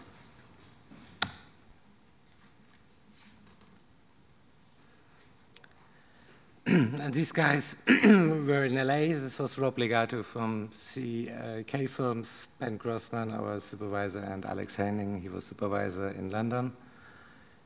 and 6.66 7.12
these 7.12 7.30
guys 7.30 7.76
were 7.86 8.64
in 8.64 8.74
LA. 8.74 9.12
This 9.20 9.38
was 9.38 9.58
Rob 9.58 9.78
Legato 9.78 10.22
from 10.22 10.68
CK 10.68 11.86
Films, 11.90 12.48
Ben 12.58 12.78
Grossman, 12.78 13.32
our 13.32 13.60
supervisor, 13.60 14.20
and 14.20 14.46
Alex 14.46 14.74
Henning, 14.74 15.20
he 15.20 15.28
was 15.28 15.44
supervisor 15.44 16.08
in 16.08 16.30
London. 16.30 16.72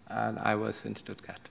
And 0.09 0.41
I 0.41 0.57
was 0.57 0.85
in 0.85 0.97
Stuttgart. 0.97 1.49